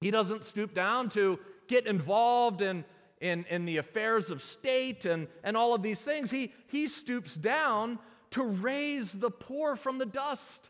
[0.00, 2.84] He doesn't stoop down to get involved in,
[3.20, 6.30] in, in the affairs of state and, and all of these things.
[6.30, 7.98] He, he stoops down
[8.32, 10.68] to raise the poor from the dust,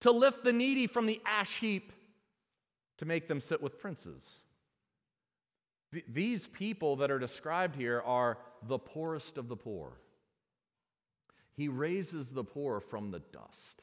[0.00, 1.92] to lift the needy from the ash heap,
[2.98, 4.22] to make them sit with princes.
[5.92, 9.92] Th- these people that are described here are the poorest of the poor.
[11.56, 13.82] He raises the poor from the dust,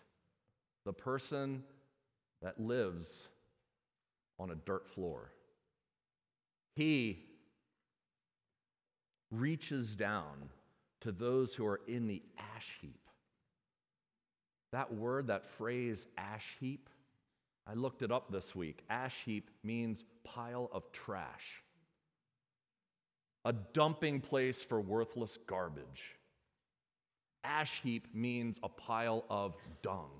[0.85, 1.63] the person
[2.41, 3.27] that lives
[4.39, 5.31] on a dirt floor.
[6.75, 7.25] He
[9.31, 10.49] reaches down
[11.01, 12.99] to those who are in the ash heap.
[14.71, 16.89] That word, that phrase, ash heap,
[17.65, 18.83] I looked it up this week.
[18.89, 21.61] Ash heap means pile of trash,
[23.45, 26.15] a dumping place for worthless garbage.
[27.43, 30.11] Ash heap means a pile of dung.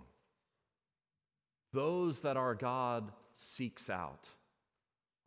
[1.74, 4.28] Those that our God seeks out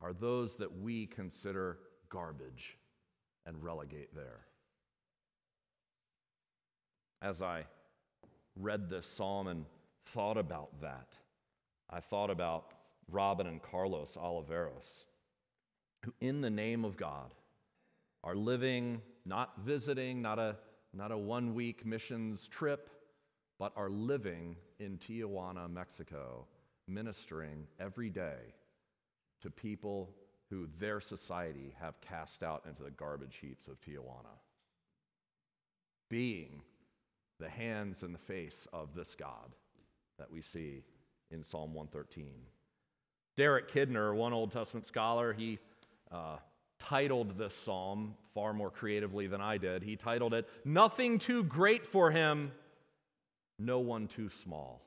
[0.00, 1.78] are those that we consider
[2.08, 2.76] garbage
[3.44, 4.46] and relegate there
[7.22, 7.64] as I
[8.56, 9.64] read this psalm and
[10.14, 11.08] thought about that,
[11.88, 12.72] I thought about
[13.10, 15.04] Robin and Carlos Oliveros,
[16.04, 17.34] who, in the name of God,
[18.22, 20.56] are living, not visiting, not a,
[20.94, 22.90] not a one week missions trip,
[23.58, 26.46] but are living in Tijuana, Mexico,
[26.88, 28.54] ministering every day
[29.42, 30.10] to people
[30.48, 34.36] who their society have cast out into the garbage heaps of Tijuana.
[36.08, 36.62] Being
[37.40, 39.54] the hands and the face of this God
[40.18, 40.84] that we see
[41.30, 42.26] in Psalm 113.
[43.36, 45.58] Derek Kidner, one Old Testament scholar, he
[46.12, 46.36] uh,
[46.78, 49.82] titled this psalm far more creatively than I did.
[49.82, 52.52] He titled it, Nothing Too Great for Him,
[53.58, 54.82] No One Too Small.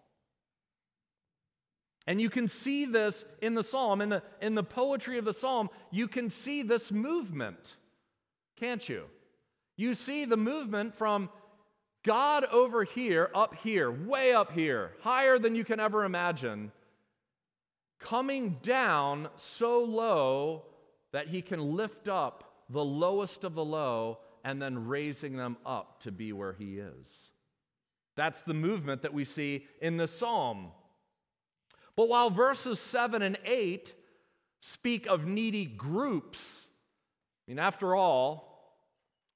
[2.05, 5.33] And you can see this in the psalm, in the, in the poetry of the
[5.33, 7.75] psalm, you can see this movement,
[8.57, 9.05] can't you?
[9.77, 11.29] You see the movement from
[12.03, 16.71] God over here, up here, way up here, higher than you can ever imagine,
[17.99, 20.63] coming down so low
[21.13, 26.03] that he can lift up the lowest of the low and then raising them up
[26.03, 27.07] to be where he is.
[28.15, 30.71] That's the movement that we see in the psalm.
[31.95, 33.93] But while verses 7 and 8
[34.61, 36.65] speak of needy groups,
[37.47, 38.77] I mean, after all,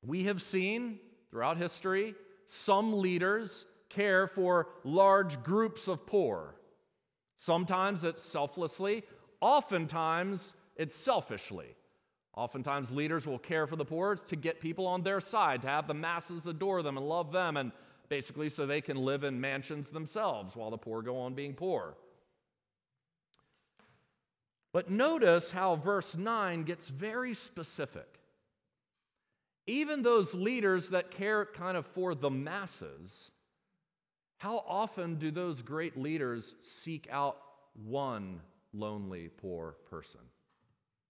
[0.05, 0.99] we have seen
[1.31, 2.15] throughout history
[2.47, 6.55] some leaders care for large groups of poor.
[7.37, 9.03] Sometimes it's selflessly,
[9.41, 11.75] oftentimes it's selfishly.
[12.35, 15.87] Oftentimes, leaders will care for the poor to get people on their side, to have
[15.87, 17.71] the masses adore them and love them, and
[18.09, 21.95] basically so they can live in mansions themselves while the poor go on being poor.
[24.71, 28.16] But notice how verse 9 gets very specific.
[29.67, 33.31] Even those leaders that care kind of for the masses,
[34.37, 37.37] how often do those great leaders seek out
[37.85, 38.39] one
[38.73, 40.21] lonely poor person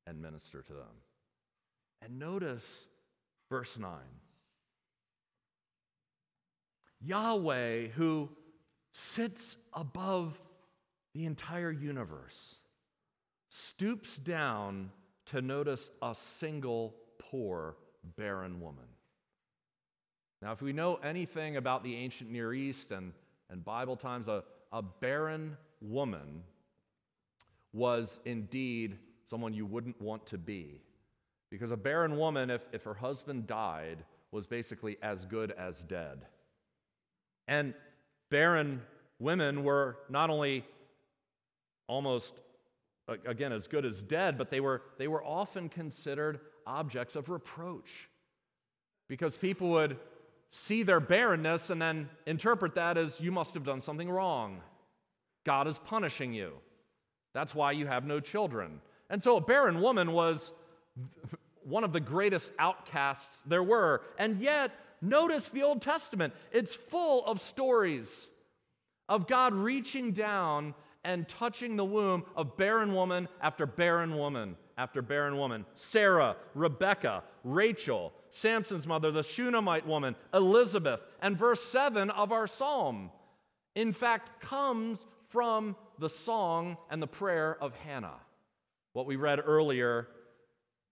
[0.07, 0.95] and minister to them?
[2.01, 2.87] And notice
[3.49, 3.91] verse 9
[6.99, 8.29] Yahweh, who
[8.91, 10.39] sits above
[11.13, 12.55] the entire universe,
[13.49, 14.91] stoops down
[15.27, 17.75] to notice a single poor,
[18.15, 18.85] barren woman.
[20.41, 23.11] Now, if we know anything about the ancient Near East and,
[23.49, 26.43] and Bible times, a, a barren woman
[27.73, 28.97] was indeed
[29.29, 30.81] someone you wouldn't want to be.
[31.49, 36.25] Because a barren woman, if, if her husband died, was basically as good as dead.
[37.47, 37.73] And
[38.29, 38.81] barren
[39.19, 40.65] women were not only
[41.87, 42.33] almost
[43.25, 48.09] again, as good as dead, but they were, they were often considered objects of reproach
[49.07, 49.97] because people would
[50.51, 54.61] see their barrenness and then interpret that as you must have done something wrong.
[55.45, 56.53] God is punishing you.
[57.33, 58.81] That's why you have no children.
[59.09, 60.51] And so a barren woman was
[61.63, 64.01] one of the greatest outcasts there were.
[64.17, 68.27] And yet, notice the Old Testament, it's full of stories
[69.09, 75.01] of God reaching down and touching the womb of barren woman after barren woman after
[75.01, 82.31] barren woman Sarah, Rebecca, Rachel, Samson's mother, the Shunammite woman, Elizabeth, and verse 7 of
[82.31, 83.11] our psalm,
[83.75, 88.19] in fact, comes from the song and the prayer of Hannah,
[88.93, 90.07] what we read earlier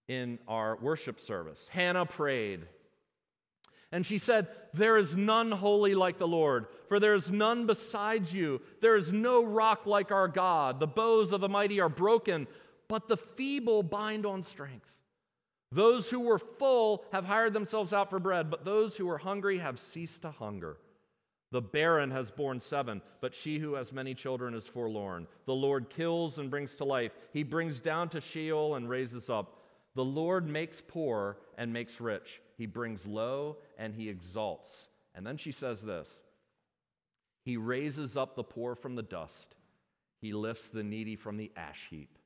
[0.08, 1.68] in our worship service.
[1.72, 2.62] Hannah prayed.
[3.92, 8.34] And she said, There is none holy like the Lord, for there is none besides
[8.34, 8.62] you.
[8.82, 10.80] There is no rock like our God.
[10.80, 12.48] The bows of the mighty are broken,
[12.88, 14.90] but the feeble bind on strength.
[15.72, 19.58] Those who were full have hired themselves out for bread, but those who were hungry
[19.58, 20.78] have ceased to hunger.
[21.52, 25.28] The barren has borne seven, but she who has many children is forlorn.
[25.46, 27.12] The Lord kills and brings to life.
[27.34, 29.62] He brings down to Sheol and raises up.
[29.96, 32.42] The Lord makes poor and makes rich.
[32.58, 34.90] He brings low and he exalts.
[35.14, 36.10] And then she says this
[37.44, 39.56] He raises up the poor from the dust,
[40.20, 42.18] he lifts the needy from the ash heap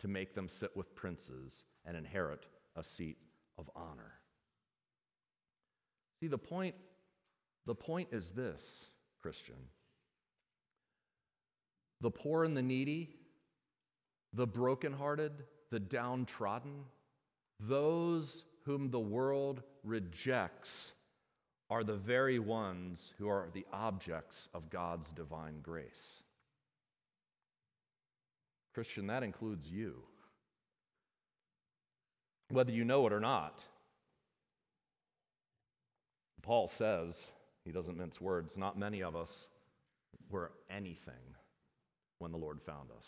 [0.00, 2.44] to make them sit with princes and inherit
[2.76, 3.16] a seat
[3.58, 4.12] of honor.
[6.20, 6.74] See, the point,
[7.66, 8.62] the point is this,
[9.20, 9.56] Christian.
[12.00, 13.16] The poor and the needy,
[14.32, 15.32] the brokenhearted,
[15.70, 16.84] the downtrodden,
[17.60, 20.92] those whom the world rejects
[21.70, 26.22] are the very ones who are the objects of God's divine grace.
[28.76, 29.94] Christian, that includes you.
[32.50, 33.64] Whether you know it or not.
[36.42, 37.16] Paul says,
[37.64, 39.48] he doesn't mince words, not many of us
[40.28, 41.14] were anything
[42.18, 43.06] when the Lord found us.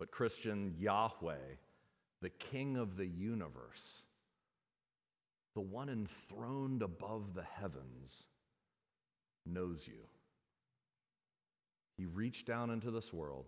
[0.00, 1.54] But, Christian, Yahweh,
[2.22, 4.02] the King of the universe,
[5.54, 8.24] the one enthroned above the heavens,
[9.46, 10.02] knows you.
[11.96, 13.46] He reached down into this world,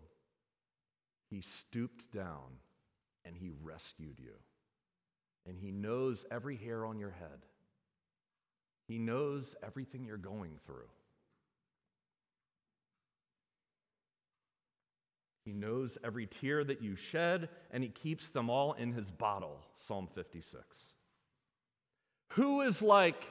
[1.30, 2.58] He stooped down,
[3.24, 4.34] and He rescued you.
[5.46, 7.46] And He knows every hair on your head,
[8.86, 10.88] He knows everything you're going through.
[15.44, 19.60] He knows every tear that you shed, and He keeps them all in His bottle.
[19.76, 20.62] Psalm 56.
[22.32, 23.24] Who is like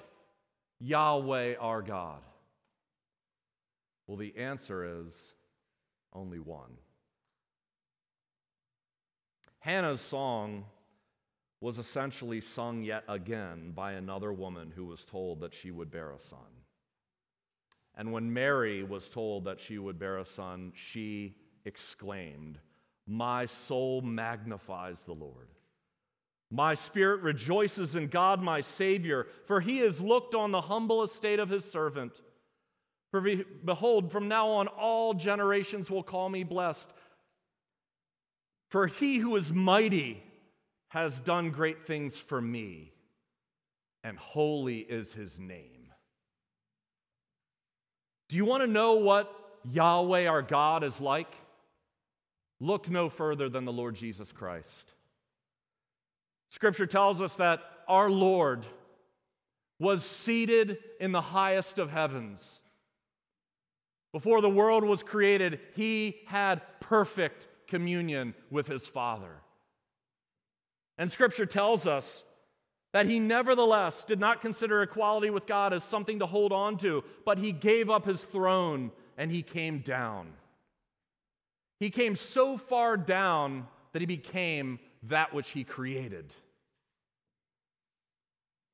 [0.79, 2.21] Yahweh our God?
[4.07, 5.13] Well, the answer is
[6.13, 6.71] only one.
[9.59, 10.65] Hannah's song
[11.59, 16.11] was essentially sung yet again by another woman who was told that she would bear
[16.11, 16.39] a son.
[17.95, 21.35] And when Mary was told that she would bear a son, she
[21.65, 22.59] exclaimed,
[23.07, 25.49] My soul magnifies the Lord.
[26.49, 31.39] My spirit rejoices in God, my Savior, for he has looked on the humble estate
[31.39, 32.21] of his servant.
[33.11, 33.21] For
[33.63, 36.87] behold, from now on all generations will call me blessed.
[38.69, 40.21] For he who is mighty
[40.89, 42.91] has done great things for me,
[44.03, 45.91] and holy is his name.
[48.29, 49.33] Do you want to know what
[49.71, 51.33] Yahweh our God is like?
[52.59, 54.93] Look no further than the Lord Jesus Christ.
[56.49, 58.65] Scripture tells us that our Lord
[59.79, 62.59] was seated in the highest of heavens.
[64.17, 69.29] Before the world was created, he had perfect communion with his Father.
[70.97, 72.23] And Scripture tells us
[72.93, 77.03] that he nevertheless did not consider equality with God as something to hold on to,
[77.25, 78.89] but he gave up his throne
[79.19, 80.33] and he came down.
[81.79, 86.33] He came so far down that he became that which he created.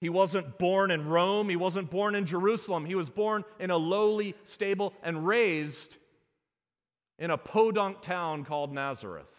[0.04, 2.84] He wasn't born in Rome, he wasn't born in Jerusalem.
[2.84, 5.96] He was born in a lowly stable and raised
[7.18, 9.32] in a podunk town called Nazareth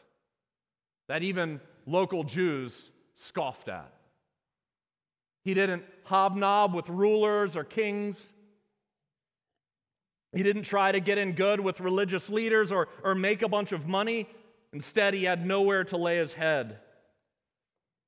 [1.07, 3.93] that even local Jews scoffed at.
[5.45, 8.33] He didn't hobnob with rulers or kings.
[10.33, 13.73] He didn't try to get in good with religious leaders or, or make a bunch
[13.73, 14.31] of money.
[14.73, 16.79] Instead, he had nowhere to lay his head.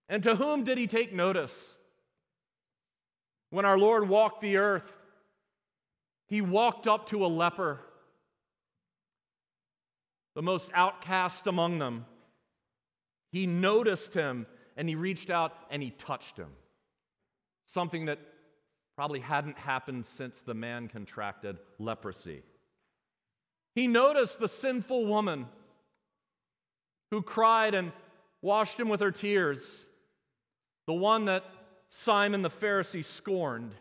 [0.08, 1.75] And to whom did he take notice?
[3.50, 4.90] When our Lord walked the earth,
[6.26, 7.80] he walked up to a leper,
[10.34, 12.04] the most outcast among them.
[13.32, 16.50] He noticed him and he reached out and he touched him.
[17.66, 18.18] Something that
[18.96, 22.42] Probably hadn't happened since the man contracted leprosy.
[23.74, 25.46] He noticed the sinful woman
[27.10, 27.92] who cried and
[28.40, 29.84] washed him with her tears,
[30.86, 31.44] the one that
[32.02, 33.74] Simon the Pharisee scorned,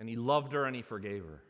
[0.00, 1.42] and he loved her and he forgave her.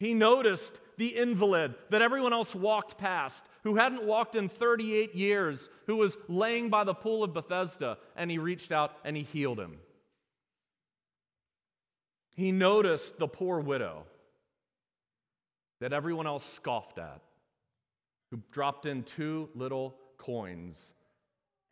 [0.00, 5.68] He noticed the invalid that everyone else walked past, who hadn't walked in 38 years,
[5.86, 9.60] who was laying by the pool of Bethesda, and he reached out and he healed
[9.60, 9.78] him.
[12.34, 14.04] He noticed the poor widow
[15.80, 17.20] that everyone else scoffed at,
[18.30, 20.93] who dropped in two little coins,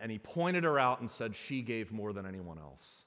[0.02, 3.04] and he pointed her out and said she gave more than anyone else.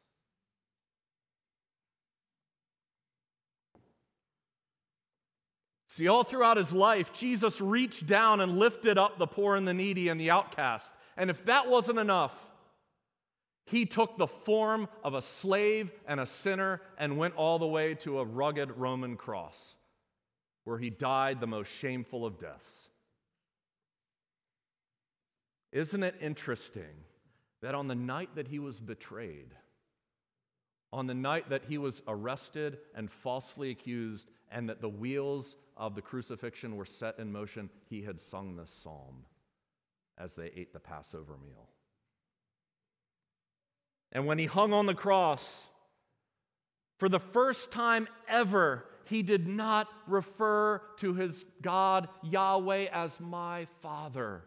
[5.89, 9.73] See, all throughout his life, Jesus reached down and lifted up the poor and the
[9.73, 10.93] needy and the outcast.
[11.17, 12.33] And if that wasn't enough,
[13.65, 17.95] he took the form of a slave and a sinner and went all the way
[17.95, 19.75] to a rugged Roman cross
[20.63, 22.84] where he died the most shameful of deaths.
[25.75, 27.03] Isn't it interesting
[27.61, 29.53] that on the night that he was betrayed,
[30.93, 35.93] on the night that he was arrested and falsely accused, and that the wheels of
[35.93, 39.25] the crucifixion were set in motion, he had sung this psalm
[40.17, 41.67] as they ate the Passover meal.
[44.13, 45.61] And when he hung on the cross,
[46.99, 53.67] for the first time ever, he did not refer to his God, Yahweh, as my
[53.81, 54.45] Father,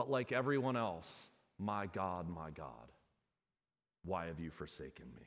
[0.00, 1.28] but like everyone else,
[1.58, 2.90] my God, my God,
[4.02, 5.26] why have you forsaken me?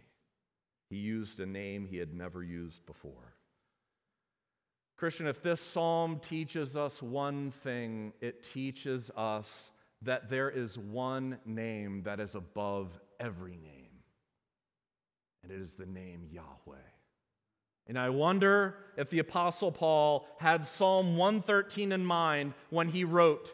[0.90, 3.36] He used a name he had never used before.
[4.98, 9.70] Christian, if this psalm teaches us one thing, it teaches us
[10.02, 14.02] that there is one name that is above every name,
[15.44, 16.80] and it is the name Yahweh.
[17.86, 23.54] And I wonder if the Apostle Paul had Psalm 113 in mind when he wrote,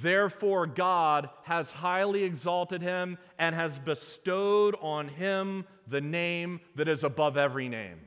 [0.00, 7.04] Therefore, God has highly exalted him and has bestowed on him the name that is
[7.04, 7.98] above every name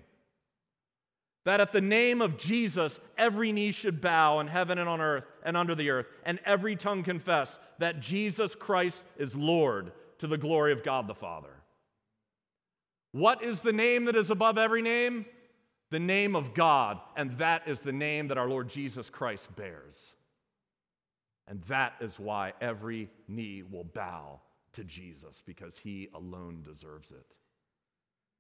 [1.44, 5.26] that at the name of Jesus, every knee should bow in heaven and on earth
[5.44, 10.38] and under the earth, and every tongue confess that Jesus Christ is Lord to the
[10.38, 11.50] glory of God the Father.
[13.12, 15.26] What is the name that is above every name?
[15.90, 20.14] The name of God, and that is the name that our Lord Jesus Christ bears.
[21.52, 24.40] And that is why every knee will bow
[24.72, 27.26] to Jesus, because he alone deserves it.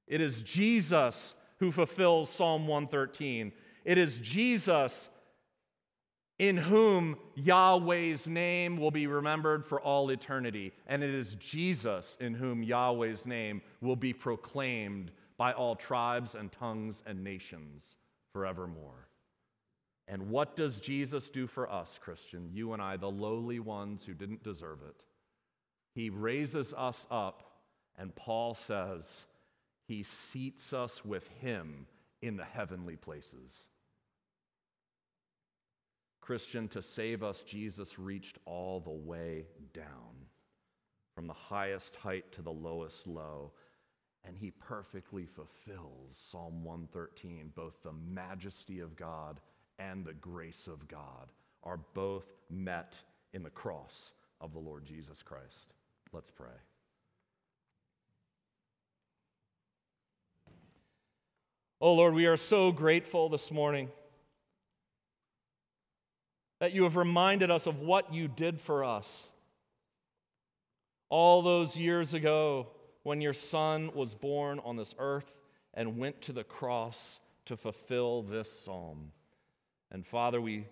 [0.07, 3.51] It is Jesus who fulfills Psalm 113.
[3.83, 5.09] It is Jesus
[6.39, 10.71] in whom Yahweh's name will be remembered for all eternity.
[10.87, 16.49] And it is Jesus in whom Yahweh's name will be proclaimed by all tribes and
[16.49, 17.83] tongues and nations
[18.31, 19.09] forevermore.
[20.11, 22.49] And what does Jesus do for us, Christian?
[22.51, 24.95] You and I, the lowly ones who didn't deserve it.
[25.95, 27.43] He raises us up,
[27.97, 29.05] and Paul says,
[29.91, 31.85] he seats us with Him
[32.21, 33.51] in the heavenly places.
[36.21, 40.27] Christian, to save us, Jesus reached all the way down,
[41.13, 43.51] from the highest height to the lowest low.
[44.23, 47.51] And he perfectly fulfills Psalm 113.
[47.53, 49.41] Both the majesty of God
[49.89, 51.27] and the grace of God
[51.63, 52.93] are both met
[53.33, 55.73] in the cross of the Lord Jesus Christ.
[56.13, 56.47] Let's pray.
[61.79, 63.89] Oh Lord, we are so grateful this morning
[66.59, 69.27] that you have reminded us of what you did for us
[71.09, 72.67] all those years ago
[73.03, 75.31] when your son was born on this earth
[75.73, 79.11] and went to the cross to fulfill this psalm.
[79.91, 80.65] And Father, we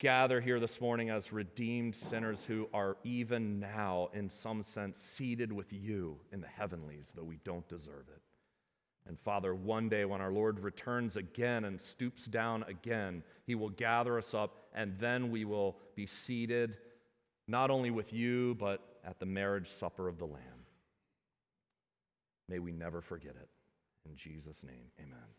[0.00, 5.52] gather here this morning as redeemed sinners who are even now, in some sense, seated
[5.52, 8.22] with you in the heavenlies, though we don't deserve it.
[9.06, 13.70] And Father, one day when our Lord returns again and stoops down again, he will
[13.70, 16.78] gather us up, and then we will be seated
[17.46, 20.42] not only with you, but at the marriage supper of the Lamb.
[22.48, 23.48] May we never forget it.
[24.08, 25.28] In Jesus' name, amen.